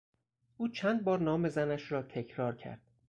[0.57, 2.81] او چند بار نام زنش را تکرار کرد.